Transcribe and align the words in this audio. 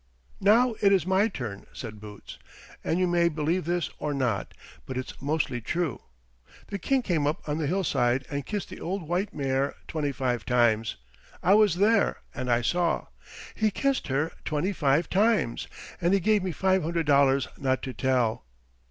"Now 0.39 0.73
it 0.81 0.91
is 0.91 1.05
my 1.05 1.27
turn," 1.27 1.67
said 1.73 1.99
Boots, 2.01 2.39
"and 2.83 2.97
you 2.97 3.05
may 3.05 3.29
believe 3.29 3.65
this 3.65 3.91
or 3.99 4.15
not, 4.15 4.55
but 4.87 4.97
it's 4.97 5.21
mostly 5.21 5.61
true. 5.61 6.01
The 6.69 6.79
King 6.79 7.03
came 7.03 7.27
up 7.27 7.47
on 7.47 7.59
the 7.59 7.67
hillside 7.67 8.25
and 8.31 8.43
kissed 8.43 8.69
the 8.69 8.79
old 8.79 9.07
white 9.07 9.31
mare 9.31 9.75
twenty 9.87 10.11
five 10.11 10.43
times. 10.43 10.95
I 11.43 11.53
was 11.53 11.75
there 11.75 12.17
and 12.33 12.49
I 12.51 12.63
saw. 12.63 13.09
He 13.53 13.69
kissed 13.69 14.07
her 14.07 14.31
twenty 14.43 14.73
five 14.73 15.07
times, 15.07 15.67
and 16.01 16.15
he 16.15 16.19
gave 16.19 16.41
me 16.41 16.51
five 16.51 16.81
hundred 16.81 17.05
dollars 17.05 17.47
not 17.55 17.83
to 17.83 17.93
tell." 17.93 18.45